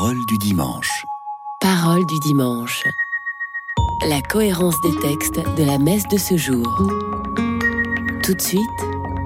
[0.00, 1.06] Parole du dimanche.
[1.60, 2.84] Parole du dimanche.
[4.08, 6.64] La cohérence des textes de la messe de ce jour.
[8.22, 8.62] Tout de suite,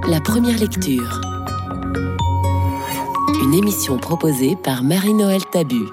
[0.09, 1.21] la première lecture.
[3.43, 5.85] Une émission proposée par Marie-Noël Tabu.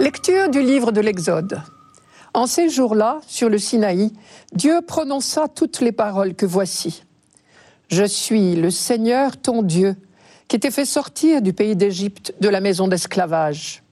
[0.00, 1.60] Lecture du livre de l'Exode.
[2.32, 4.14] En ces jours-là, sur le Sinaï,
[4.54, 7.04] Dieu prononça toutes les paroles que voici.
[7.88, 9.94] Je suis le Seigneur ton Dieu,
[10.48, 13.82] qui t'ai fait sortir du pays d'Égypte, de la maison d'esclavage.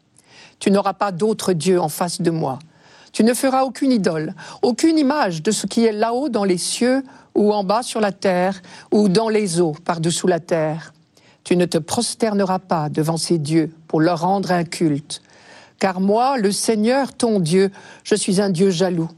[0.59, 2.59] Tu n'auras pas d'autre Dieu en face de moi.
[3.13, 7.03] Tu ne feras aucune idole, aucune image de ce qui est là-haut dans les cieux,
[7.35, 10.95] ou en bas sur la terre, ou dans les eaux par-dessous la terre.
[11.45, 15.23] Tu ne te prosterneras pas devant ces dieux pour leur rendre un culte.
[15.79, 17.71] Car moi, le Seigneur, ton Dieu,
[18.03, 19.11] je suis un Dieu jaloux.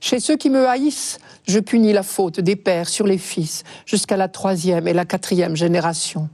[0.00, 4.18] Chez ceux qui me haïssent, je punis la faute des pères sur les fils, jusqu'à
[4.18, 6.28] la troisième et la quatrième génération.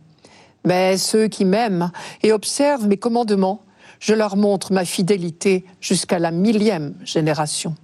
[0.64, 1.91] Mais ceux qui m'aiment
[2.23, 3.62] et observent mes commandements,
[3.98, 7.75] je leur montre ma fidélité jusqu'à la millième génération.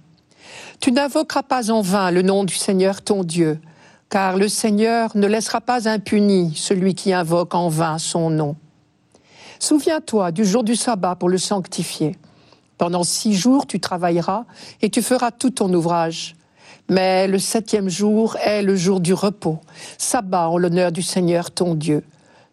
[0.79, 3.59] Tu n'invoqueras pas en vain le nom du Seigneur ton Dieu,
[4.09, 8.55] car le Seigneur ne laissera pas impuni celui qui invoque en vain son nom.
[9.59, 12.15] Souviens-toi du jour du sabbat pour le sanctifier.
[12.77, 14.45] Pendant six jours tu travailleras
[14.81, 16.35] et tu feras tout ton ouvrage.
[16.89, 19.59] Mais le septième jour est le jour du repos,
[19.97, 22.03] sabbat en l'honneur du Seigneur ton Dieu.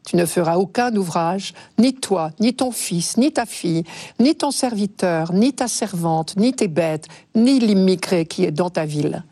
[0.04, 3.84] Tu ne feras aucun ouvrage, ni toi, ni ton fils, ni ta fille,
[4.20, 8.84] ni ton serviteur, ni ta servante, ni tes bêtes, ni l'immigré qui est dans ta
[8.84, 9.24] ville.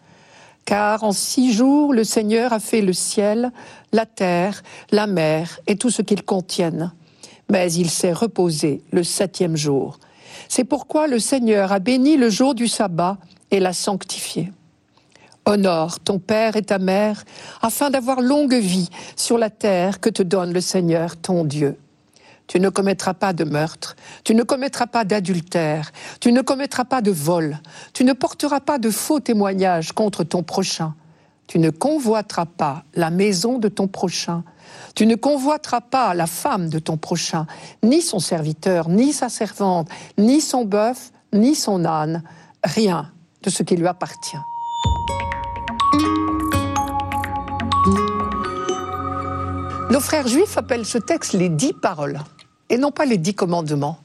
[0.65, 3.53] Car en six jours, le Seigneur a fait le ciel,
[3.93, 6.93] la terre, la mer et tout ce qu'ils contiennent.
[7.51, 9.99] Mais il s'est reposé le septième jour.
[10.49, 13.19] C'est pourquoi le Seigneur a béni le jour du sabbat
[13.51, 14.53] et l'a sanctifié.
[15.45, 17.25] Honore ton père et ta mère,
[17.63, 21.77] afin d'avoir longue vie sur la terre que te donne le Seigneur ton Dieu.
[22.47, 25.91] Tu ne commettras pas de meurtre, tu ne commettras pas d'adultère,
[26.21, 27.59] tu ne commettras pas de vol,
[27.93, 30.95] tu ne porteras pas de faux témoignages contre ton prochain,
[31.47, 34.45] tu ne convoiteras pas la maison de ton prochain,
[34.95, 37.47] tu ne convoiteras pas la femme de ton prochain,
[37.83, 39.89] ni son serviteur, ni sa servante,
[40.19, 42.23] ni son bœuf, ni son âne,
[42.63, 43.11] rien
[43.43, 44.37] de ce qui lui appartient.
[49.93, 52.19] Nos frères juifs appellent ce texte les dix paroles
[52.71, 53.99] et non pas les dix commandements.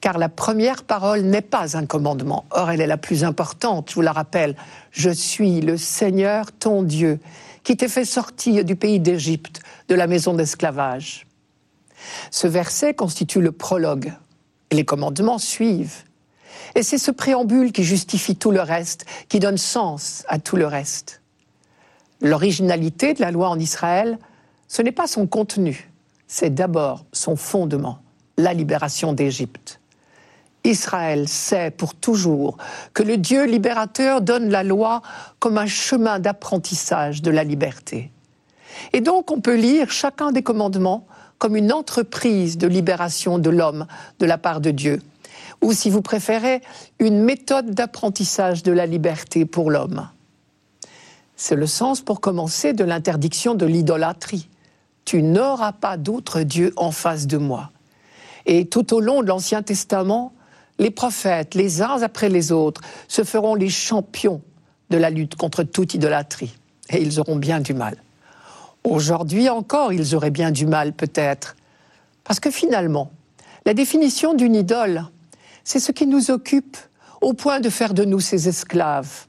[0.00, 2.46] Car la première parole n'est pas un commandement.
[2.50, 4.56] Or, elle est la plus importante, je vous la rappelle.
[4.90, 7.20] Je suis le Seigneur, ton Dieu,
[7.62, 11.28] qui t'ai fait sortir du pays d'Égypte, de la maison d'esclavage.
[12.32, 14.12] Ce verset constitue le prologue.
[14.70, 16.02] Et les commandements suivent.
[16.74, 20.66] Et c'est ce préambule qui justifie tout le reste, qui donne sens à tout le
[20.66, 21.22] reste.
[22.20, 24.18] L'originalité de la loi en Israël,
[24.68, 25.90] ce n'est pas son contenu,
[26.26, 27.98] c'est d'abord son fondement,
[28.36, 29.80] la libération d'Égypte.
[30.64, 32.56] Israël sait pour toujours
[32.94, 35.02] que le Dieu libérateur donne la loi
[35.38, 38.10] comme un chemin d'apprentissage de la liberté.
[38.92, 41.06] Et donc on peut lire chacun des commandements
[41.38, 43.86] comme une entreprise de libération de l'homme
[44.18, 45.02] de la part de Dieu,
[45.60, 46.62] ou si vous préférez,
[46.98, 50.08] une méthode d'apprentissage de la liberté pour l'homme.
[51.36, 54.48] C'est le sens, pour commencer, de l'interdiction de l'idolâtrie.
[55.04, 57.70] Tu n'auras pas d'autre Dieu en face de moi.
[58.46, 60.32] Et tout au long de l'Ancien Testament,
[60.78, 64.42] les prophètes, les uns après les autres, se feront les champions
[64.90, 66.54] de la lutte contre toute idolâtrie.
[66.90, 67.96] Et ils auront bien du mal.
[68.82, 71.56] Aujourd'hui encore, ils auraient bien du mal peut-être.
[72.22, 73.10] Parce que finalement,
[73.64, 75.04] la définition d'une idole,
[75.64, 76.76] c'est ce qui nous occupe
[77.20, 79.26] au point de faire de nous ses esclaves.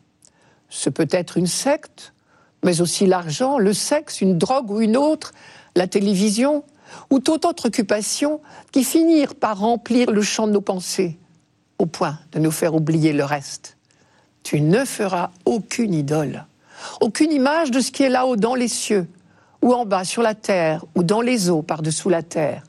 [0.68, 2.14] Ce peut être une secte,
[2.64, 5.32] mais aussi l'argent, le sexe, une drogue ou une autre,
[5.76, 6.64] la télévision,
[7.10, 8.42] ou toute autre occupation
[8.72, 11.18] qui finirent par remplir le champ de nos pensées,
[11.80, 13.78] au point de nous faire oublier le reste.
[14.44, 16.46] Tu ne feras aucune idole,
[17.02, 19.08] aucune image de ce qui est là-haut dans les cieux,
[19.62, 22.64] ou en bas sur la terre, ou dans les eaux par-dessous la terre.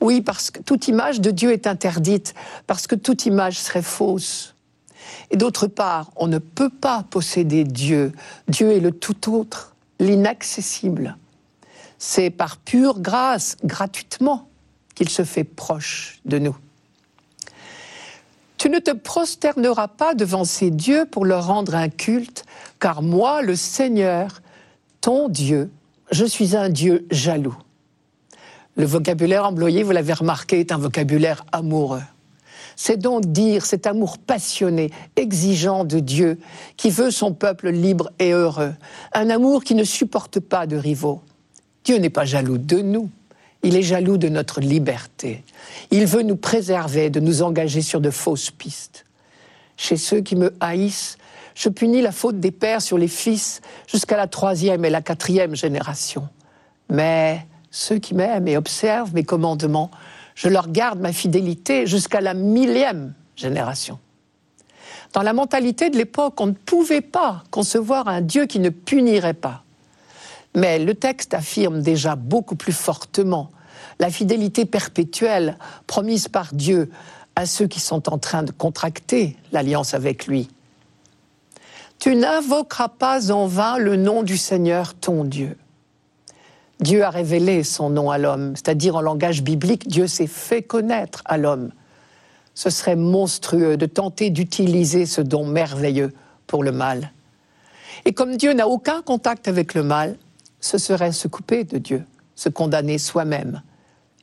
[0.00, 2.34] Oui, parce que toute image de Dieu est interdite,
[2.66, 4.54] parce que toute image serait fausse.
[5.30, 8.12] Et d'autre part, on ne peut pas posséder Dieu.
[8.48, 11.16] Dieu est le tout autre, l'inaccessible.
[12.04, 14.48] C'est par pure grâce, gratuitement,
[14.96, 16.56] qu'il se fait proche de nous.
[18.58, 22.44] Tu ne te prosterneras pas devant ces dieux pour leur rendre un culte,
[22.80, 24.42] car moi, le Seigneur,
[25.00, 25.70] ton Dieu,
[26.10, 27.56] je suis un Dieu jaloux.
[28.74, 32.02] Le vocabulaire employé, vous l'avez remarqué, est un vocabulaire amoureux.
[32.74, 36.40] C'est donc dire cet amour passionné, exigeant de Dieu,
[36.76, 38.74] qui veut son peuple libre et heureux.
[39.12, 41.22] Un amour qui ne supporte pas de rivaux.
[41.84, 43.10] Dieu n'est pas jaloux de nous,
[43.64, 45.44] Il est jaloux de notre liberté.
[45.92, 49.04] Il veut nous préserver de nous engager sur de fausses pistes.
[49.76, 51.16] Chez ceux qui me haïssent,
[51.54, 55.54] je punis la faute des pères sur les fils jusqu'à la troisième et la quatrième
[55.54, 56.28] génération.
[56.90, 59.90] Mais ceux qui m'aiment et observent mes commandements,
[60.34, 63.98] je leur garde ma fidélité jusqu'à la millième génération.
[65.12, 69.34] Dans la mentalité de l'époque, on ne pouvait pas concevoir un Dieu qui ne punirait
[69.34, 69.62] pas.
[70.54, 73.50] Mais le texte affirme déjà beaucoup plus fortement
[73.98, 75.56] la fidélité perpétuelle
[75.86, 76.90] promise par Dieu
[77.36, 80.48] à ceux qui sont en train de contracter l'alliance avec lui.
[81.98, 85.56] Tu n'invoqueras pas en vain le nom du Seigneur ton Dieu.
[86.80, 91.22] Dieu a révélé son nom à l'homme, c'est-à-dire en langage biblique, Dieu s'est fait connaître
[91.26, 91.70] à l'homme.
[92.54, 96.12] Ce serait monstrueux de tenter d'utiliser ce don merveilleux
[96.48, 97.12] pour le mal.
[98.04, 100.16] Et comme Dieu n'a aucun contact avec le mal,
[100.62, 103.62] ce serait se couper de Dieu, se condamner soi-même.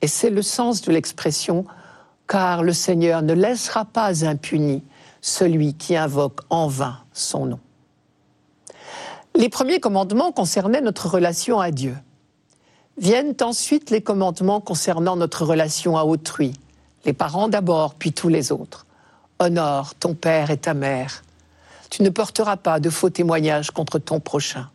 [0.02, 1.66] Et c'est le sens de l'expression
[2.28, 4.84] car le Seigneur ne laissera pas impuni
[5.22, 7.60] celui qui invoque en vain son nom.
[9.36, 11.96] Les premiers commandements concernaient notre relation à Dieu.
[12.98, 16.54] Viennent ensuite les commandements concernant notre relation à autrui,
[17.06, 18.86] les parents d'abord, puis tous les autres.
[19.40, 21.24] Honore ton père et ta mère.
[21.90, 24.70] Tu ne porteras pas de faux témoignages contre ton prochain.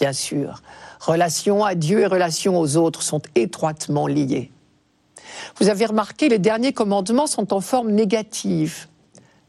[0.00, 0.62] Bien sûr,
[0.98, 4.50] relation à Dieu et relation aux autres sont étroitement liées.
[5.58, 8.86] Vous avez remarqué, les derniers commandements sont en forme négative,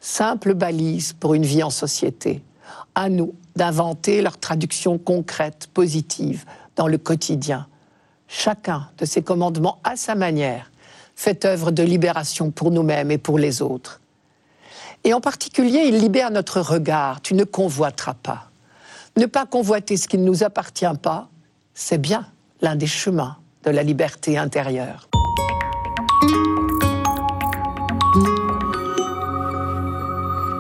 [0.02, 2.44] simple balise pour une vie en société.
[2.96, 6.46] À nous d'inventer leur traduction concrète, positive,
[6.76, 7.68] dans le quotidien.
[8.28, 10.70] Chacun de ces commandements, à sa manière,
[11.16, 14.02] fait œuvre de libération pour nous-mêmes et pour les autres.
[15.06, 17.22] Et en particulier, il libère notre regard.
[17.22, 18.51] Tu ne convoiteras pas.
[19.18, 21.30] Ne pas convoiter ce qui ne nous appartient pas,
[21.74, 22.26] c'est bien
[22.62, 25.08] l'un des chemins de la liberté intérieure.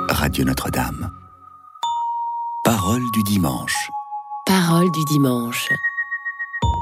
[0.09, 1.11] Radio Notre-Dame.
[2.63, 3.89] Parole du dimanche.
[4.45, 5.69] Parole du dimanche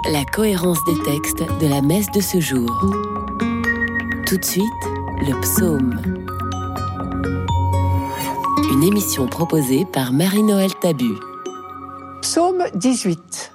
[0.07, 2.69] la cohérence des textes de la messe de ce jour.
[4.25, 4.63] Tout de suite,
[5.21, 5.99] le psaume.
[8.71, 11.13] Une émission proposée par Marie-Noël Tabu.
[12.21, 13.53] Psaume 18.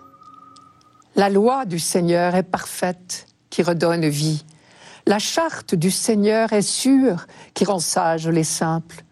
[1.17, 4.43] La loi du Seigneur est parfaite, qui redonne vie.
[5.07, 9.05] La charte du Seigneur est sûre, qui rend sages les simples.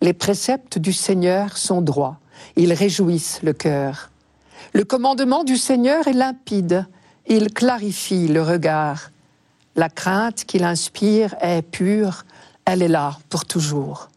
[0.00, 2.18] Les préceptes du Seigneur sont droits,
[2.54, 4.10] ils réjouissent le cœur.
[4.72, 6.86] Le commandement du Seigneur est limpide,
[7.26, 9.10] il clarifie le regard.
[9.74, 12.24] La crainte qu'il inspire est pure,
[12.64, 14.08] elle est là pour toujours.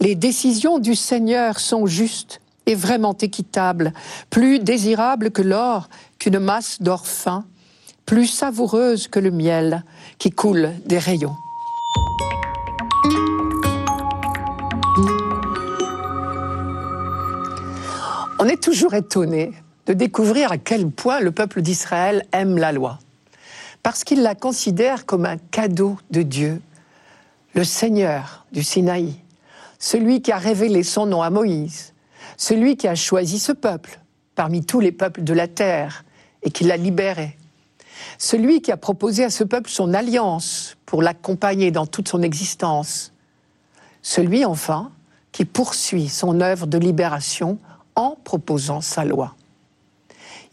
[0.00, 3.92] Les décisions du Seigneur sont justes et vraiment équitables,
[4.28, 7.44] plus désirables que l'or, qu'une masse d'or fin,
[8.04, 9.84] plus savoureuses que le miel
[10.18, 11.34] qui coule des rayons.
[18.38, 19.52] On est toujours étonné
[19.86, 22.98] de découvrir à quel point le peuple d'Israël aime la loi.
[23.82, 26.60] Parce qu'il la considère comme un cadeau de Dieu,
[27.54, 29.14] le Seigneur du Sinaï,
[29.78, 31.94] celui qui a révélé son nom à Moïse,
[32.36, 34.00] celui qui a choisi ce peuple
[34.34, 36.04] parmi tous les peuples de la terre
[36.42, 37.36] et qui l'a libéré,
[38.18, 43.12] celui qui a proposé à ce peuple son alliance pour l'accompagner dans toute son existence,
[44.02, 44.90] celui enfin
[45.32, 47.58] qui poursuit son œuvre de libération
[47.94, 49.34] en proposant sa loi.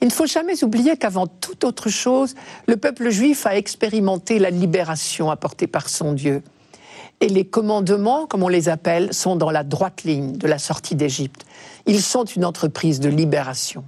[0.01, 2.35] Il ne faut jamais oublier qu'avant toute autre chose,
[2.67, 6.43] le peuple juif a expérimenté la libération apportée par son Dieu.
[7.23, 10.93] Et les commandements, comme on les appelle, sont dans la droite ligne de la sortie
[10.93, 11.45] d'Égypte.
[11.85, 13.85] Ils sont une entreprise de libération.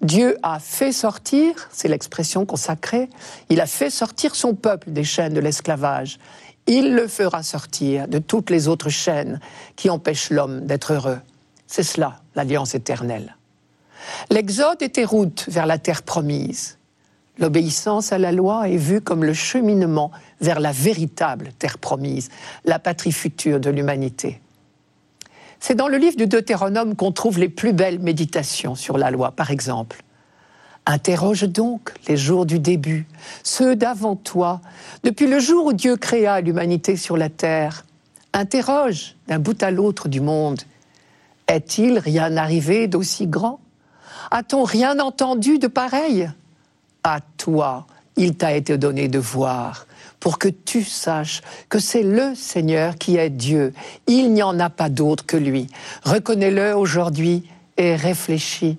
[0.00, 3.10] Dieu a fait sortir, c'est l'expression consacrée,
[3.50, 6.18] il a fait sortir son peuple des chaînes de l'esclavage.
[6.66, 9.38] Il le fera sortir de toutes les autres chaînes
[9.76, 11.18] qui empêchent l'homme d'être heureux.
[11.66, 13.36] C'est cela, l'alliance éternelle.
[14.30, 16.78] L'exode était route vers la terre promise.
[17.38, 20.10] L'obéissance à la loi est vue comme le cheminement
[20.40, 22.28] vers la véritable terre promise,
[22.64, 24.40] la patrie future de l'humanité.
[25.58, 29.30] C'est dans le livre du Deutéronome qu'on trouve les plus belles méditations sur la loi,
[29.30, 30.02] par exemple.
[30.84, 33.06] Interroge donc les jours du début,
[33.44, 34.60] ceux d'avant toi,
[35.04, 37.86] depuis le jour où Dieu créa l'humanité sur la terre.
[38.32, 40.60] Interroge d'un bout à l'autre du monde.
[41.46, 43.60] Est-il rien arrivé d'aussi grand?
[44.32, 46.28] A-t-on rien entendu de pareil?
[47.04, 49.86] À toi, il t'a été donné de voir,
[50.20, 53.74] pour que tu saches que c'est le Seigneur qui est Dieu.
[54.06, 55.66] Il n'y en a pas d'autre que lui.
[56.04, 58.78] Reconnais-le aujourd'hui et réfléchis.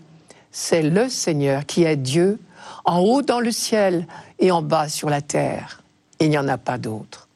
[0.52, 2.40] C'est le Seigneur qui est Dieu,
[2.86, 4.08] en haut dans le ciel
[4.40, 5.82] et en bas sur la terre.
[6.20, 7.28] Il n'y en a pas d'autre.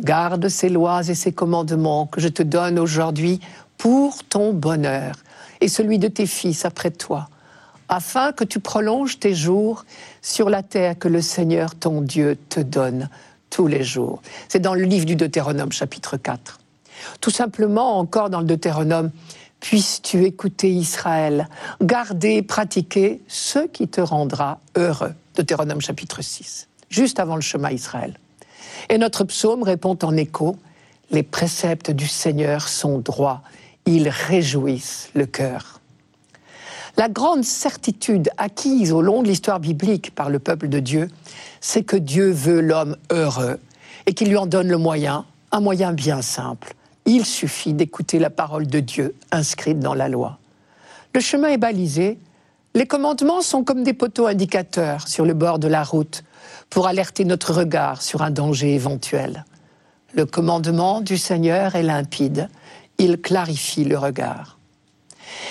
[0.00, 3.40] Garde ces lois et ces commandements que je te donne aujourd'hui
[3.78, 5.16] pour ton bonheur
[5.60, 7.28] et celui de tes fils après toi,
[7.88, 9.84] afin que tu prolonges tes jours
[10.22, 13.08] sur la terre que le Seigneur ton Dieu te donne
[13.50, 14.22] tous les jours.
[14.48, 16.58] C'est dans le livre du Deutéronome chapitre 4.
[17.20, 19.10] Tout simplement, encore dans le Deutéronome,
[19.60, 21.48] puisses-tu écouter Israël,
[21.80, 25.14] garder, pratiquer ce qui te rendra heureux.
[25.34, 28.18] Deutéronome chapitre 6, juste avant le chemin Israël.
[28.88, 30.56] Et notre psaume répond en écho,
[31.10, 33.42] les préceptes du Seigneur sont droits,
[33.86, 35.75] ils réjouissent le cœur.
[36.98, 41.10] La grande certitude acquise au long de l'histoire biblique par le peuple de Dieu,
[41.60, 43.60] c'est que Dieu veut l'homme heureux
[44.06, 46.74] et qu'il lui en donne le moyen, un moyen bien simple.
[47.04, 50.38] Il suffit d'écouter la parole de Dieu inscrite dans la loi.
[51.14, 52.18] Le chemin est balisé,
[52.74, 56.24] les commandements sont comme des poteaux indicateurs sur le bord de la route
[56.70, 59.44] pour alerter notre regard sur un danger éventuel.
[60.14, 62.48] Le commandement du Seigneur est limpide,
[62.96, 64.55] il clarifie le regard.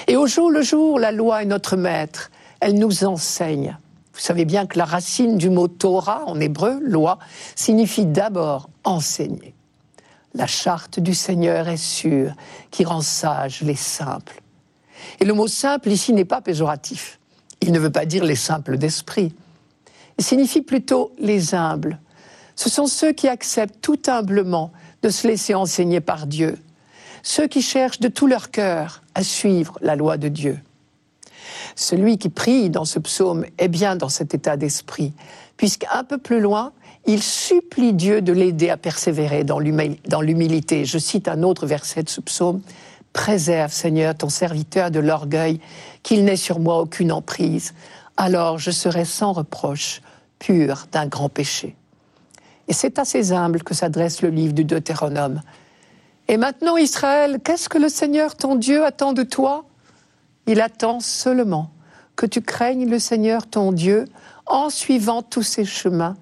[0.08, 2.32] Et au jour le jour, la loi est notre maître.
[2.60, 3.78] Elle nous enseigne.
[4.14, 7.20] Vous savez bien que la racine du mot Torah en hébreu, loi,
[7.56, 9.54] signifie d'abord enseigner.
[10.34, 12.34] La charte du Seigneur est sûre,
[12.72, 14.42] qui rend sages les simples.
[15.20, 17.20] Et le mot simple ici n'est pas péjoratif.
[17.62, 19.34] Il ne veut pas dire les simples d'esprit.
[20.18, 22.00] Il signifie plutôt les humbles.
[22.56, 26.58] Ce sont ceux qui acceptent tout humblement de se laisser enseigner par Dieu,
[27.26, 30.60] ceux qui cherchent de tout leur cœur à suivre la loi de Dieu.
[31.76, 35.12] Celui qui prie dans ce psaume est bien dans cet état d'esprit,
[35.58, 36.72] puisqu'un peu plus loin,
[37.08, 40.86] il supplie Dieu de l'aider à persévérer dans l'humilité.
[40.86, 42.62] Je cite un autre verset de ce psaume.
[43.12, 45.60] Préserve, Seigneur, ton serviteur de l'orgueil,
[46.04, 47.74] qu'il n'ait sur moi aucune emprise.
[48.18, 50.02] Alors je serai sans reproche,
[50.38, 51.76] pur d'un grand péché.
[52.68, 55.42] Et c'est à ces humbles que s'adresse le livre du Deutéronome.
[56.28, 59.66] Et maintenant, Israël, qu'est-ce que le Seigneur ton Dieu attend de toi?
[60.48, 61.70] Il attend seulement
[62.16, 64.06] que tu craignes le Seigneur ton Dieu
[64.48, 66.16] en suivant tous ses chemins,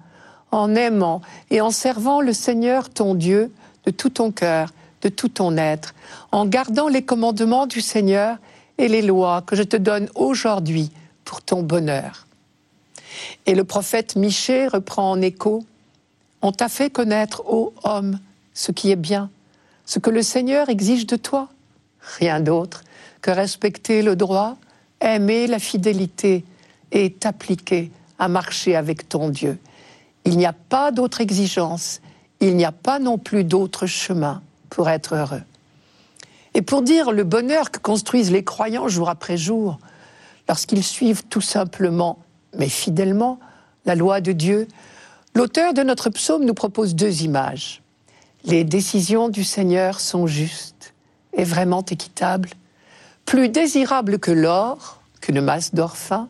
[0.50, 3.52] en aimant et en servant le Seigneur ton Dieu
[3.84, 4.70] de tout ton cœur,
[5.02, 5.94] de tout ton être,
[6.32, 8.38] en gardant les commandements du Seigneur
[8.76, 10.90] et les lois que je te donne aujourd'hui
[11.24, 12.26] pour ton bonheur.
[13.46, 15.64] Et le prophète Michée reprend en écho
[16.42, 18.18] On t'a fait connaître, ô homme,
[18.52, 19.30] ce qui est bien
[19.84, 21.48] ce que le Seigneur exige de toi.
[22.18, 22.82] Rien d'autre
[23.22, 24.56] que respecter le droit,
[25.00, 26.44] aimer la fidélité
[26.92, 29.58] et t'appliquer à marcher avec ton Dieu.
[30.24, 32.00] Il n'y a pas d'autre exigence,
[32.40, 35.42] il n'y a pas non plus d'autre chemin pour être heureux.
[36.54, 39.78] Et pour dire le bonheur que construisent les croyants jour après jour,
[40.48, 42.18] lorsqu'ils suivent tout simplement,
[42.56, 43.38] mais fidèlement,
[43.86, 44.68] la loi de Dieu,
[45.34, 47.82] l'auteur de notre psaume nous propose deux images.
[48.46, 50.92] Les décisions du Seigneur sont justes
[51.32, 52.50] et vraiment équitables,
[53.24, 56.28] plus désirables que l'or, qu'une masse d'or fin,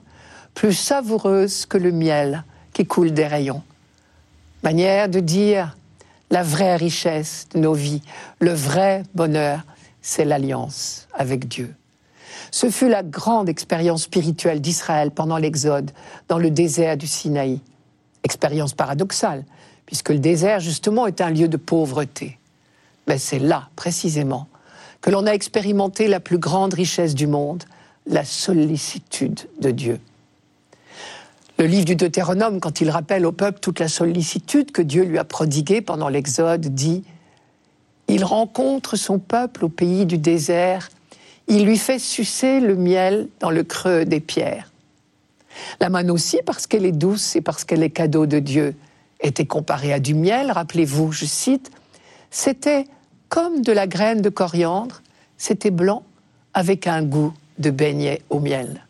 [0.55, 3.65] plus savoureuses que le miel qui coule des rayons.
[4.63, 5.77] Manière de dire
[6.31, 8.03] la vraie richesse de nos vies,
[8.39, 9.63] le vrai bonheur,
[10.01, 11.75] c'est l'alliance avec Dieu.
[12.53, 15.91] Ce fut la grande expérience spirituelle d'Israël pendant l'Exode
[16.29, 17.61] dans le désert du Sinaï.
[18.23, 19.45] Expérience paradoxale,
[19.87, 22.39] puisque le désert, justement, est un lieu de pauvreté.
[23.07, 24.49] Mais c'est là, précisément,
[25.01, 27.65] que l'on a expérimenté la plus grande richesse du monde,
[28.07, 30.01] la sollicitude de Dieu.
[31.59, 35.19] Le livre du Deutéronome, quand il rappelle au peuple toute la sollicitude que Dieu lui
[35.19, 37.05] a prodiguée pendant l'Exode, dit
[38.09, 40.89] Il rencontre son peuple au pays du désert,
[41.47, 44.73] il lui fait sucer le miel dans le creux des pierres.
[45.81, 48.75] La manne aussi parce qu'elle est douce et parce qu'elle est cadeau de Dieu
[49.21, 51.71] était comparé à du miel, rappelez-vous, je cite,
[52.31, 52.87] c'était
[53.29, 55.03] comme de la graine de coriandre,
[55.39, 56.03] c'était blanc
[56.53, 58.87] avec un goût de beignet au miel.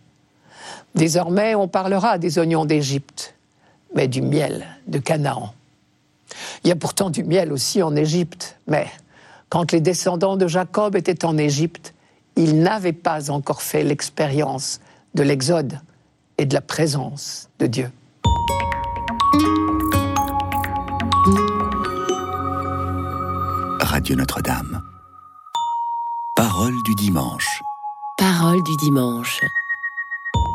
[0.95, 3.35] Désormais, on parlera des oignons d'Égypte,
[3.95, 5.55] mais du miel de Canaan.
[6.63, 8.87] Il y a pourtant du miel aussi en Égypte, mais
[9.49, 11.95] quand les descendants de Jacob étaient en Égypte,
[12.37, 14.81] ils n'avaient pas encore fait l'expérience
[15.15, 15.79] de l'Exode
[16.39, 17.91] et de la présence de Dieu.
[24.05, 24.83] Radio Notre-Dame.
[26.37, 27.63] Parole du dimanche.
[28.19, 29.41] Parole du dimanche.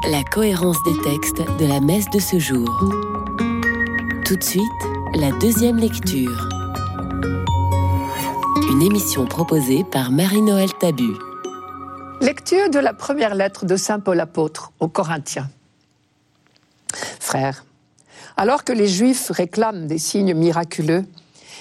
[0.07, 2.69] La cohérence des textes de la messe de ce jour.
[4.23, 4.61] Tout de suite,
[5.15, 6.47] la deuxième lecture.
[8.69, 11.15] Une émission proposée par Marie-Noël Tabu.
[12.21, 15.49] Lecture de la première lettre de Saint Paul apôtre aux Corinthiens.
[17.19, 17.65] Frères,
[18.37, 21.03] Alors que les Juifs réclament des signes miraculeux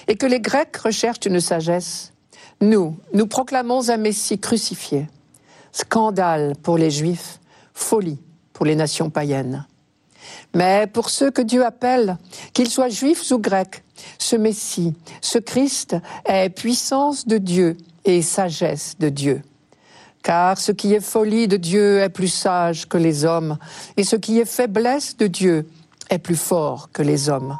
[0.08, 2.12] et que les Grecs recherchent une sagesse,
[2.60, 5.06] nous, nous proclamons un Messie crucifié.
[5.70, 7.38] Scandale pour les Juifs,
[7.74, 8.18] folie
[8.52, 9.66] pour les nations païennes.
[10.54, 12.16] Mais pour ceux que Dieu appelle,
[12.52, 13.84] qu'ils soient juifs ou grecs,
[14.18, 19.42] ce Messie, ce Christ est puissance de Dieu et sagesse de Dieu.
[20.22, 23.58] Car ce qui est folie de Dieu est plus sage que les hommes,
[23.96, 25.68] et ce qui est faiblesse de Dieu
[26.10, 27.56] est plus fort que les hommes.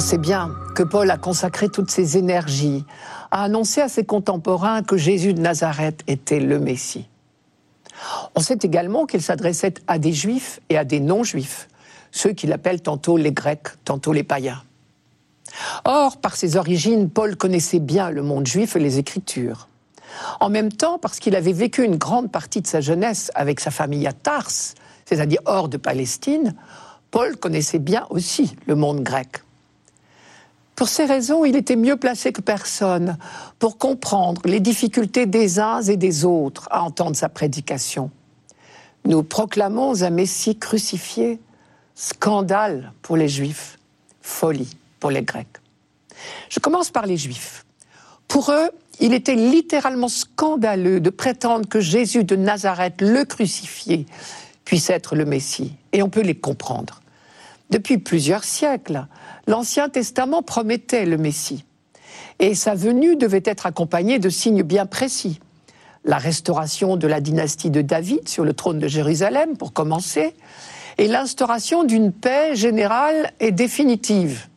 [0.00, 2.86] On sait bien que Paul a consacré toutes ses énergies
[3.30, 7.06] à annoncer à ses contemporains que Jésus de Nazareth était le Messie.
[8.34, 11.68] On sait également qu'il s'adressait à des juifs et à des non-juifs,
[12.12, 14.62] ceux qu'il appelle tantôt les grecs, tantôt les païens.
[15.84, 19.68] Or, par ses origines, Paul connaissait bien le monde juif et les Écritures.
[20.40, 23.70] En même temps, parce qu'il avait vécu une grande partie de sa jeunesse avec sa
[23.70, 24.50] famille à Tars,
[25.04, 26.54] c'est-à-dire hors de Palestine,
[27.10, 29.42] Paul connaissait bien aussi le monde grec.
[30.80, 33.18] Pour ces raisons, il était mieux placé que personne
[33.58, 38.10] pour comprendre les difficultés des uns et des autres à entendre sa prédication.
[39.04, 41.38] Nous proclamons un Messie crucifié,
[41.94, 43.78] scandale pour les Juifs,
[44.22, 45.58] folie pour les Grecs.
[46.48, 47.66] Je commence par les Juifs.
[48.26, 48.70] Pour eux,
[49.00, 54.06] il était littéralement scandaleux de prétendre que Jésus de Nazareth, le crucifié,
[54.64, 55.74] puisse être le Messie.
[55.92, 57.02] Et on peut les comprendre.
[57.70, 59.06] Depuis plusieurs siècles,
[59.46, 61.64] l'Ancien Testament promettait le Messie.
[62.40, 65.40] Et sa venue devait être accompagnée de signes bien précis.
[66.04, 70.34] La restauration de la dynastie de David sur le trône de Jérusalem, pour commencer,
[70.98, 74.48] et l'instauration d'une paix générale et définitive.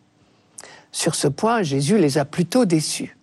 [0.91, 3.17] Sur ce point, Jésus les a plutôt déçus.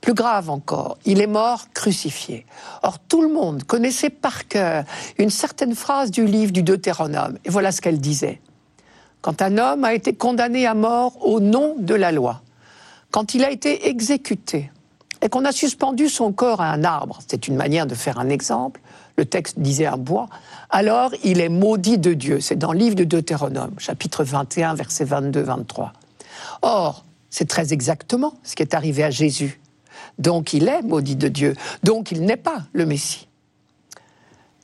[0.00, 2.46] Plus grave encore, il est mort crucifié.
[2.82, 4.84] Or, tout le monde connaissait par cœur
[5.18, 7.38] une certaine phrase du livre du Deutéronome.
[7.44, 8.40] Et voilà ce qu'elle disait.
[9.20, 12.42] Quand un homme a été condamné à mort au nom de la loi,
[13.10, 14.70] quand il a été exécuté
[15.20, 18.28] et qu'on a suspendu son corps à un arbre, c'est une manière de faire un
[18.28, 18.80] exemple,
[19.16, 20.28] le texte disait un bois,
[20.70, 22.40] alors il est maudit de Dieu.
[22.40, 25.90] C'est dans le livre de Deutéronome, chapitre 21, versets 22-23.
[26.62, 29.60] Or, c'est très exactement ce qui est arrivé à Jésus.
[30.18, 31.54] Donc il est maudit de Dieu.
[31.82, 33.28] Donc il n'est pas le Messie.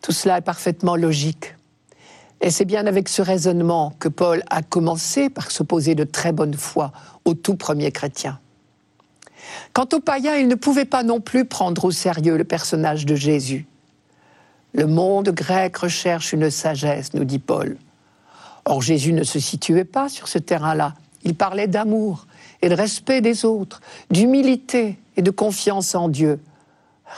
[0.02, 1.55] Tout cela est parfaitement logique.
[2.40, 6.55] Et c'est bien avec ce raisonnement que Paul a commencé par s'opposer de très bonne
[6.55, 6.92] foi
[7.25, 8.38] aux tout premiers chrétiens.
[9.73, 13.14] Quant aux païens, ils ne pouvaient pas non plus prendre au sérieux le personnage de
[13.14, 13.66] Jésus.
[14.73, 17.77] Le monde grec recherche une sagesse, nous dit Paul.
[18.64, 20.94] Or Jésus ne se situait pas sur ce terrain-là.
[21.23, 22.27] Il parlait d'amour
[22.62, 26.40] et de respect des autres, d'humilité et de confiance en Dieu.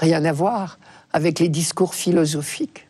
[0.01, 0.79] Rien à voir
[1.13, 2.86] avec les discours philosophiques.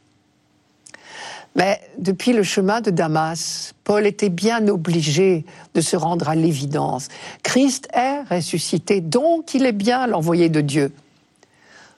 [1.57, 7.09] Mais depuis le chemin de Damas, Paul était bien obligé de se rendre à l'évidence.
[7.43, 10.93] Christ est ressuscité, donc il est bien l'envoyé de Dieu.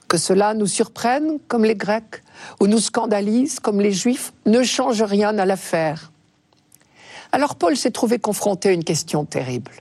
[0.06, 2.22] Que cela nous surprenne comme les Grecs
[2.60, 6.12] ou nous scandalise comme les Juifs ne change rien à l'affaire.
[7.32, 9.72] Alors Paul s'est trouvé confronté à une question terrible.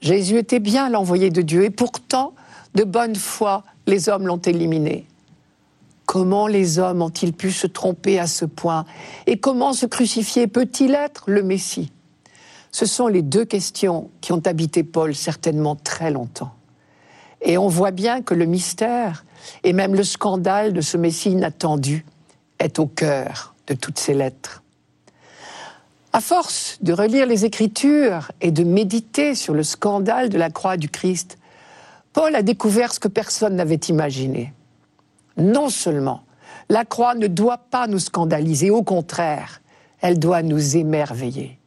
[0.00, 2.32] Jésus était bien l'envoyé de Dieu et pourtant,
[2.74, 5.06] de bonne foi, les hommes l'ont éliminé.
[6.06, 8.84] Comment les hommes ont-ils pu se tromper à ce point
[9.26, 11.92] Et comment ce crucifié peut-il être le Messie?
[12.70, 16.52] Ce sont les deux questions qui ont habité Paul certainement très longtemps.
[17.42, 19.24] Et on voit bien que le mystère
[19.64, 22.06] et même le scandale de ce Messie inattendu
[22.58, 24.62] est au cœur de toutes ces lettres.
[26.12, 30.76] À force de relire les Écritures et de méditer sur le scandale de la croix
[30.76, 31.38] du Christ,
[32.12, 34.52] Paul a découvert ce que personne n'avait imaginé.
[35.36, 36.22] Non seulement
[36.68, 39.60] la croix ne doit pas nous scandaliser, au contraire,
[40.00, 41.58] elle doit nous émerveiller.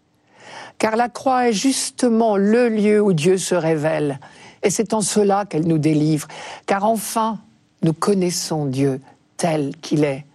[0.77, 4.19] Car la croix est justement le lieu où Dieu se révèle,
[4.63, 6.27] et c'est en cela qu'elle nous délivre,
[6.65, 7.39] car enfin,
[7.83, 8.99] nous connaissons Dieu
[9.37, 10.25] tel qu'il est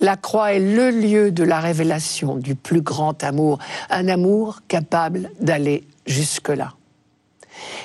[0.00, 3.58] la croix est le lieu de la révélation du plus grand amour,
[3.90, 6.74] un amour capable d'aller jusque-là.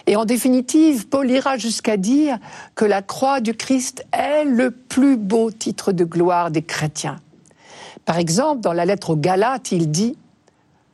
[0.08, 2.38] Et en définitive, Paul ira jusqu'à dire
[2.76, 7.20] que la croix du Christ est le plus beau titre de gloire des chrétiens.
[8.06, 10.18] Par exemple, dans la lettre aux Galates, il dit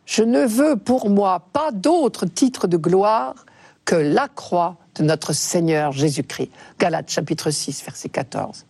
[0.05, 3.45] Je ne veux pour moi pas d'autre titre de gloire
[3.85, 6.49] que la croix de notre Seigneur Jésus-Christ.
[6.79, 8.65] Galates chapitre 6, verset 14.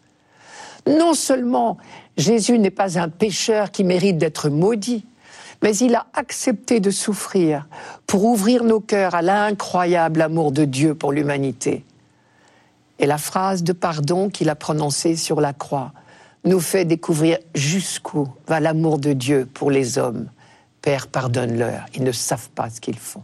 [0.88, 1.78] Non seulement
[2.18, 5.06] Jésus n'est pas un pécheur qui mérite d'être maudit,
[5.62, 7.68] mais il a accepté de souffrir
[8.08, 11.84] pour ouvrir nos cœurs à l'incroyable amour de Dieu pour l'humanité.
[13.00, 15.92] Et la phrase de pardon qu'il a prononcée sur la croix
[16.44, 20.30] nous fait découvrir jusqu'où va l'amour de Dieu pour les hommes.
[20.82, 23.24] Père, pardonne-leur, ils ne savent pas ce qu'ils font.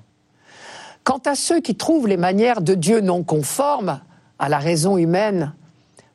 [1.03, 4.01] Quant à ceux qui trouvent les manières de Dieu non conformes
[4.39, 5.53] à la raison humaine,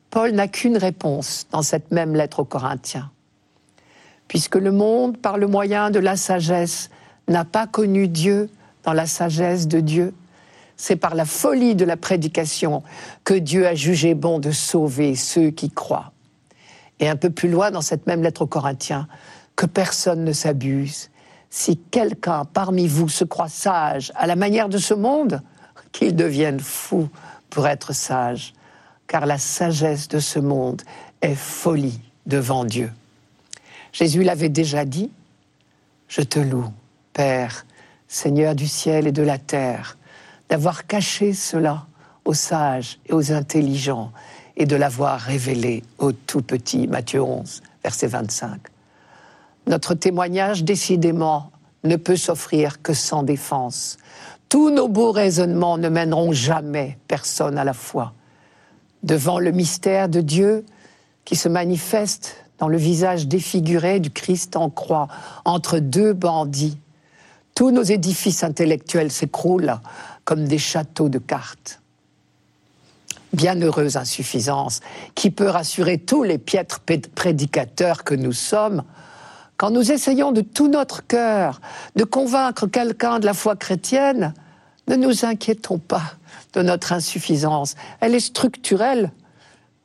[0.09, 3.09] Paul n'a qu'une réponse dans cette même lettre aux Corinthiens.
[4.27, 6.89] Puisque le monde, par le moyen de la sagesse,
[7.27, 8.49] n'a pas connu Dieu
[8.83, 10.13] dans la sagesse de Dieu,
[10.77, 12.83] c'est par la folie de la prédication
[13.23, 16.11] que Dieu a jugé bon de sauver ceux qui croient.
[16.99, 19.07] Et un peu plus loin dans cette même lettre aux Corinthiens,
[19.55, 21.09] que personne ne s'abuse.
[21.49, 25.41] Si quelqu'un parmi vous se croit sage à la manière de ce monde,
[25.91, 27.09] qu'il devienne fou
[27.49, 28.53] pour être sage,
[29.07, 30.81] car la sagesse de ce monde
[31.21, 32.91] est folie devant Dieu.
[33.93, 35.11] Jésus l'avait déjà dit,
[36.07, 36.69] je te loue,
[37.13, 37.65] Père,
[38.07, 39.97] Seigneur du ciel et de la terre,
[40.49, 41.85] d'avoir caché cela
[42.25, 44.11] aux sages et aux intelligents
[44.55, 46.87] et de l'avoir révélé aux tout petits.
[46.87, 48.59] Matthieu 11, verset 25.
[49.67, 51.51] Notre témoignage, décidément,
[51.83, 53.97] ne peut s'offrir que sans défense.
[54.49, 58.13] Tous nos beaux raisonnements ne mèneront jamais personne à la foi.
[59.03, 60.65] Devant le mystère de Dieu
[61.25, 65.07] qui se manifeste dans le visage défiguré du Christ en croix,
[65.45, 66.77] entre deux bandits,
[67.55, 69.79] tous nos édifices intellectuels s'écroulent
[70.25, 71.81] comme des châteaux de cartes.
[73.33, 74.79] Bienheureuse insuffisance
[75.15, 76.79] qui peut rassurer tous les piètres
[77.15, 78.83] prédicateurs que nous sommes
[79.57, 81.59] quand nous essayons de tout notre cœur
[81.95, 84.33] de convaincre quelqu'un de la foi chrétienne,
[84.87, 86.13] ne nous inquiétons pas
[86.53, 87.75] de notre insuffisance.
[87.99, 89.11] Elle est structurelle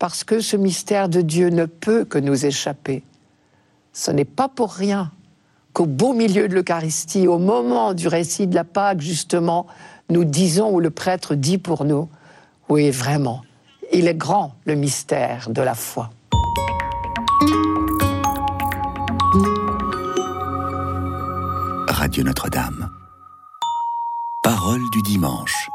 [0.02, 3.04] parce que ce mystère de Dieu ne peut que nous échapper.
[3.92, 5.12] Ce n'est pas pour rien
[5.74, 9.68] qu'au beau milieu de l'Eucharistie, au moment du récit de la Pâque, justement,
[10.08, 12.08] nous disons, ou le prêtre dit pour nous,
[12.68, 13.42] oui, vraiment,
[13.92, 16.10] il est grand le mystère de la foi.
[21.86, 22.90] Radio Notre-Dame.
[24.42, 25.70] Parole du dimanche.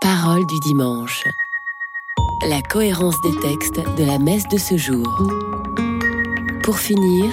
[0.00, 1.22] Parole du dimanche.
[2.46, 5.04] La cohérence des textes de la messe de ce jour.
[6.62, 7.24] Pour finir,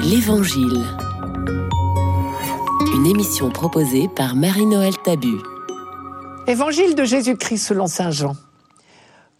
[0.00, 0.82] l'Évangile.
[2.94, 5.36] Une émission proposée par Marie-Noël Tabu.
[6.46, 8.34] Évangile de Jésus-Christ selon Saint Jean.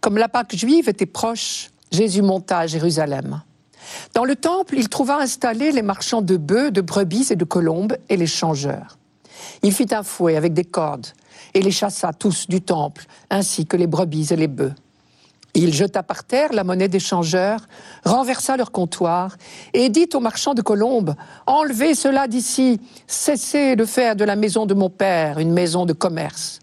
[0.01, 3.41] Comme la Pâque juive était proche, Jésus monta à Jérusalem.
[4.13, 7.97] Dans le temple, il trouva installés les marchands de bœufs, de brebis et de colombes
[8.09, 8.99] et les changeurs.
[9.63, 11.07] Il fit un fouet avec des cordes
[11.55, 14.75] et les chassa tous du temple, ainsi que les brebis et les bœufs.
[15.55, 17.61] Il jeta par terre la monnaie des changeurs,
[18.03, 19.37] renversa leur comptoir,
[19.73, 21.15] et dit aux marchands de colombes
[21.47, 25.93] Enlevez cela d'ici, cessez de faire de la maison de mon père une maison de
[25.93, 26.59] commerce.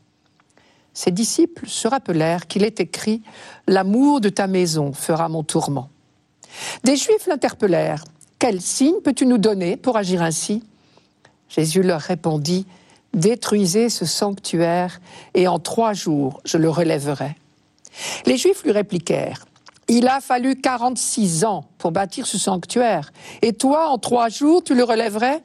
[0.92, 3.22] Ses disciples se rappelèrent qu'il est écrit
[3.66, 5.88] L'amour de ta maison fera mon tourment.
[6.84, 8.04] Des Juifs l'interpellèrent.
[8.38, 10.62] Quel signe peux-tu nous donner pour agir ainsi?
[11.48, 12.66] Jésus leur répondit
[13.14, 15.00] Détruisez ce sanctuaire,
[15.34, 17.36] et en trois jours je le relèverai.
[18.26, 19.44] Les Juifs lui répliquèrent,
[19.88, 24.74] Il a fallu 46 ans pour bâtir ce sanctuaire, et toi, en trois jours, tu
[24.74, 25.42] le relèverais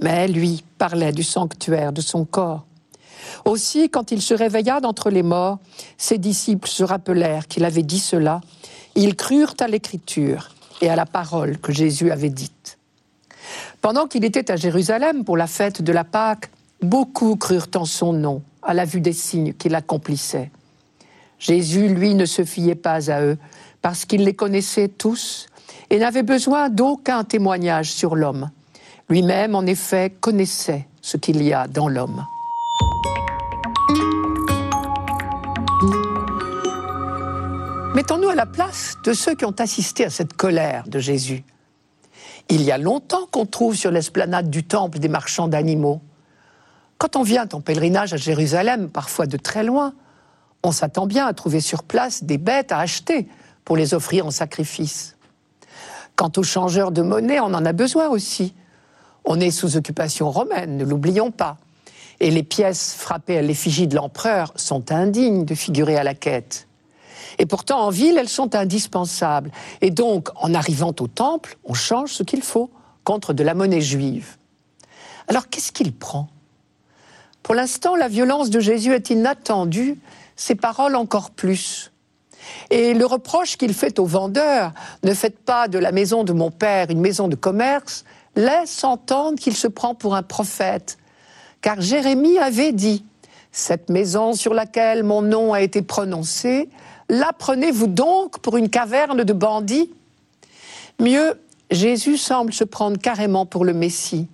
[0.00, 2.64] Mais lui parlait du sanctuaire de son corps.
[3.44, 5.58] Aussi, quand il se réveilla d'entre les morts,
[5.98, 8.40] ses disciples se rappelèrent qu'il avait dit cela.
[8.94, 12.78] Ils crurent à l'écriture et à la parole que Jésus avait dite.
[13.80, 16.50] Pendant qu'il était à Jérusalem pour la fête de la Pâque,
[16.86, 20.50] beaucoup crurent en son nom à la vue des signes qu'il accomplissait.
[21.38, 23.36] Jésus, lui, ne se fiait pas à eux,
[23.82, 25.46] parce qu'il les connaissait tous
[25.90, 28.50] et n'avait besoin d'aucun témoignage sur l'homme.
[29.08, 32.24] Lui-même, en effet, connaissait ce qu'il y a dans l'homme.
[37.94, 41.44] Mettons-nous à la place de ceux qui ont assisté à cette colère de Jésus.
[42.48, 46.00] Il y a longtemps qu'on trouve sur l'esplanade du temple des marchands d'animaux.
[46.98, 49.94] Quand on vient en pèlerinage à Jérusalem, parfois de très loin,
[50.62, 53.28] on s'attend bien à trouver sur place des bêtes à acheter
[53.64, 55.16] pour les offrir en sacrifice.
[56.14, 58.54] Quant aux changeurs de monnaie, on en a besoin aussi.
[59.24, 61.58] On est sous occupation romaine, ne l'oublions pas.
[62.20, 66.66] Et les pièces frappées à l'effigie de l'empereur sont indignes de figurer à la quête.
[67.38, 69.50] Et pourtant, en ville, elles sont indispensables.
[69.82, 72.70] Et donc, en arrivant au temple, on change ce qu'il faut
[73.04, 74.36] contre de la monnaie juive.
[75.28, 76.28] Alors, qu'est-ce qu'il prend?
[77.46, 80.00] Pour l'instant, la violence de Jésus est inattendue?
[80.34, 81.92] Ses paroles encore plus.
[82.70, 84.72] Et le reproche qu'il fait aux vendeurs,
[85.04, 88.04] ne faites pas de la maison de mon père une maison de commerce,
[88.34, 90.98] laisse entendre qu'il se prend pour un prophète.
[91.60, 93.04] Car Jérémie avait dit,
[93.52, 96.68] cette maison sur laquelle mon nom a été prononcé,
[97.08, 99.92] la prenez-vous donc pour une caverne de bandits?
[100.98, 104.26] Mieux, Jésus semble se prendre carrément pour le Messie,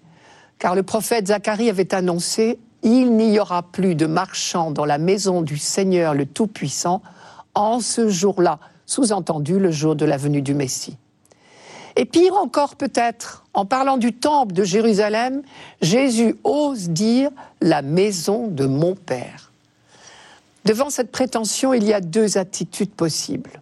[0.58, 5.40] car le prophète Zacharie avait annoncé Il n'y aura plus de marchands dans la maison
[5.42, 7.00] du Seigneur le Tout-Puissant
[7.54, 10.96] en ce jour-là, sous-entendu le jour de la venue du Messie.
[11.94, 15.42] Et pire encore peut-être, en parlant du temple de Jérusalem,
[15.80, 19.52] Jésus ose dire la maison de mon Père.
[20.64, 23.60] Devant cette prétention, il y a deux attitudes possibles.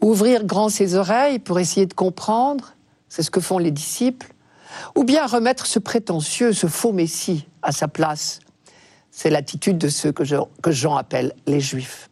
[0.00, 2.74] Ouvrir grand ses oreilles pour essayer de comprendre,
[3.08, 4.32] c'est ce que font les disciples,
[4.94, 8.40] ou bien remettre ce prétentieux, ce faux Messie à sa place.
[9.10, 12.10] C'est l'attitude de ceux que Jean, appelle les Juifs.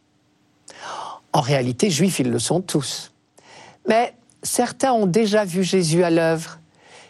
[1.31, 3.11] En réalité, Juifs, ils le sont tous.
[3.87, 6.59] Mais certains ont déjà vu Jésus à l'œuvre.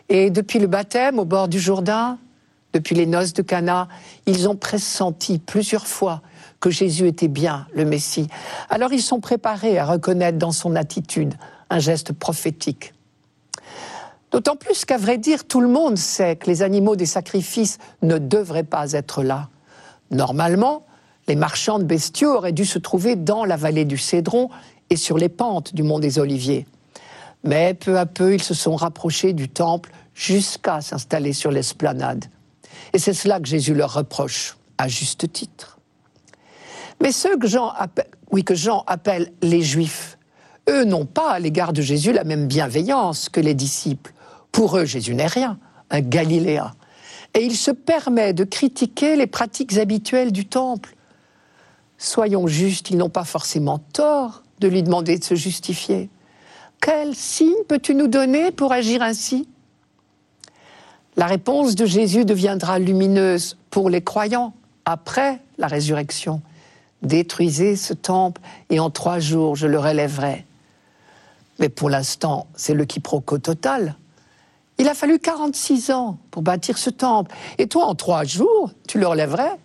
[0.09, 2.17] Et depuis le baptême au bord du Jourdain,
[2.73, 3.87] depuis les noces de Cana,
[4.25, 6.21] ils ont pressenti plusieurs fois
[6.59, 8.27] que Jésus était bien le Messie.
[8.69, 11.35] Alors ils sont préparés à reconnaître dans son attitude
[11.69, 12.93] un geste prophétique.
[14.31, 18.17] D'autant plus qu'à vrai dire, tout le monde sait que les animaux des sacrifices ne
[18.17, 19.49] devraient pas être là.
[20.11, 20.85] Normalement,
[21.27, 24.49] les marchands de bestiaux auraient dû se trouver dans la vallée du Cédron
[24.89, 26.67] et sur les pentes du mont des Oliviers.
[27.43, 32.25] Mais peu à peu, ils se sont rapprochés du temple jusqu'à s'installer sur l'esplanade.
[32.93, 35.77] Et c'est cela que Jésus leur reproche, à juste titre.
[37.01, 40.17] Mais ceux que Jean appelle, les Juifs,
[40.69, 44.13] eux n'ont pas à l'égard de Jésus la même bienveillance que les disciples.
[44.51, 45.59] Pour eux, Jésus n'est rien,
[45.89, 46.71] un Galiléen.
[47.33, 50.95] Et il se permet de critiquer les pratiques habituelles du temple.
[51.97, 56.09] Soyons justes, ils n'ont pas forcément tort de lui demander de se justifier.
[56.81, 59.47] Quel signe peux-tu nous donner pour agir ainsi?
[61.17, 64.53] La réponse de Jésus deviendra lumineuse pour les croyants
[64.85, 66.41] après la résurrection.
[67.01, 70.45] Détruisez ce temple et en trois jours je le relèverai.
[71.59, 73.95] Mais pour l'instant, c'est le quiproquo total.
[74.79, 77.35] Il a fallu 46 ans pour bâtir ce temple.
[77.57, 79.59] Et toi, en trois jours, tu le relèverais?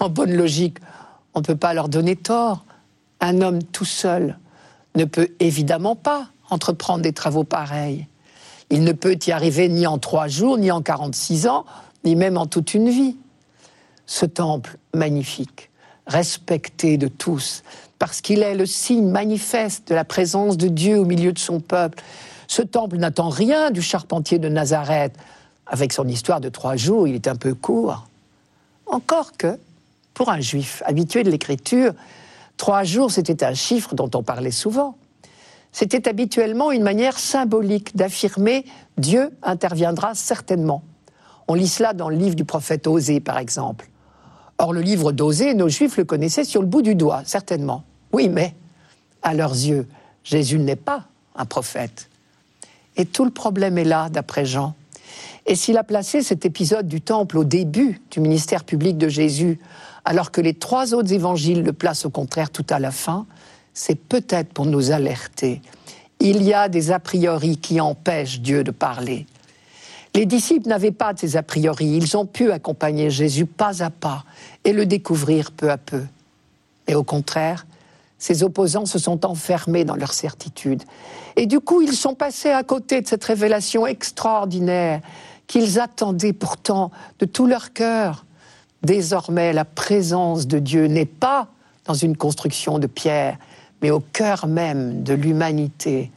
[0.00, 0.78] En bonne logique,
[1.34, 2.64] on ne peut pas leur donner tort.
[3.20, 4.38] Un homme tout seul
[4.94, 8.06] ne peut évidemment pas entreprendre des travaux pareils.
[8.70, 11.66] Il ne peut y arriver ni en trois jours, ni en 46 ans,
[12.04, 13.16] ni même en toute une vie.
[14.06, 15.70] Ce temple magnifique,
[16.06, 17.62] respecté de tous,
[17.98, 21.60] parce qu'il est le signe manifeste de la présence de Dieu au milieu de son
[21.60, 22.02] peuple.
[22.46, 25.14] Ce temple n'attend rien du charpentier de Nazareth.
[25.66, 28.06] Avec son histoire de trois jours, il est un peu court.
[28.86, 29.58] Encore que,
[30.14, 31.92] pour un juif habitué de l'écriture,
[32.56, 34.96] trois jours, c'était un chiffre dont on parlait souvent
[35.76, 38.64] c'était habituellement une manière symbolique d'affirmer
[38.96, 40.82] Dieu interviendra certainement.
[41.48, 43.90] On lit cela dans le livre du prophète Osée, par exemple.
[44.56, 47.84] Or, le livre d'Osée, nos Juifs le connaissaient sur le bout du doigt, certainement.
[48.14, 48.54] Oui, mais,
[49.20, 49.86] à leurs yeux,
[50.24, 51.04] Jésus n'est pas
[51.34, 52.08] un prophète.
[52.96, 54.74] Et tout le problème est là, d'après Jean.
[55.46, 59.60] Et s'il a placé cet épisode du temple au début du ministère public de Jésus,
[60.04, 63.26] alors que les trois autres évangiles le placent au contraire tout à la fin,
[63.74, 65.60] c'est peut-être pour nous alerter.
[66.18, 69.26] Il y a des a priori qui empêchent Dieu de parler.
[70.14, 73.90] Les disciples n'avaient pas de ces a priori, ils ont pu accompagner Jésus pas à
[73.90, 74.24] pas
[74.64, 76.02] et le découvrir peu à peu.
[76.88, 77.66] Et au contraire,
[78.18, 80.82] ces opposants se sont enfermés dans leur certitude.
[81.36, 85.00] Et du coup, ils sont passés à côté de cette révélation extraordinaire
[85.46, 88.24] qu'ils attendaient pourtant de tout leur cœur.
[88.82, 91.48] Désormais, la présence de Dieu n'est pas
[91.84, 93.38] dans une construction de pierre,
[93.82, 96.10] mais au cœur même de l'humanité,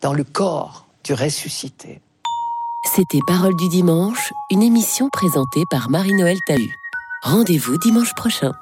[0.00, 2.00] dans le corps du ressuscité.
[2.94, 6.68] C'était Parole du dimanche, une émission présentée par Marie-Noël Tahu.
[7.22, 8.52] Rendez-vous dimanche prochain.